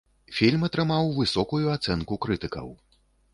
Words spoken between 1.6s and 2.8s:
ацэнку крытыкаў.